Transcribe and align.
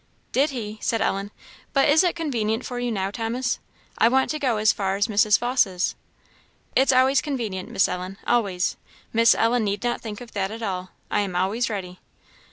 "Did 0.31 0.49
he?" 0.49 0.79
said 0.81 0.99
Ellen; 0.99 1.29
"but 1.73 1.87
is 1.87 2.03
it 2.03 2.15
convenient 2.15 2.65
for 2.65 2.79
you 2.79 2.91
now, 2.91 3.11
Thomas? 3.11 3.59
I 3.99 4.07
want 4.07 4.31
to 4.31 4.39
go 4.39 4.57
as 4.57 4.73
far 4.73 4.95
as 4.95 5.05
Mrs. 5.05 5.37
Vawse's." 5.37 5.93
"It's 6.75 6.91
always 6.91 7.21
convenient, 7.21 7.69
Miss 7.69 7.87
Ellen 7.87 8.17
always; 8.25 8.77
Miss 9.13 9.35
Ellen 9.35 9.63
need 9.63 9.83
not 9.83 10.01
think 10.01 10.19
of 10.19 10.31
that 10.33 10.49
at 10.49 10.63
all, 10.63 10.89
I 11.11 11.19
am 11.19 11.35
always 11.35 11.69
ready." 11.69 11.99